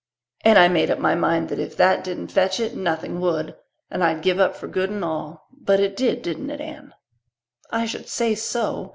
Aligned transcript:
And 0.43 0.57
I 0.57 0.67
made 0.67 0.89
up 0.89 0.97
my 0.97 1.13
mind 1.13 1.49
that 1.49 1.59
if 1.59 1.77
that 1.77 2.03
didn't 2.03 2.31
fetch 2.31 2.59
it 2.59 2.75
nothing 2.75 3.19
would 3.19 3.55
and 3.91 4.03
I'd 4.03 4.23
give 4.23 4.39
up 4.39 4.55
for 4.55 4.67
good 4.67 4.89
and 4.89 5.05
all. 5.05 5.45
But 5.51 5.79
it 5.79 5.95
did, 5.95 6.23
didn't 6.23 6.49
it, 6.49 6.59
Anne?" 6.59 6.95
"I 7.69 7.85
should 7.85 8.09
say 8.09 8.33
so. 8.33 8.89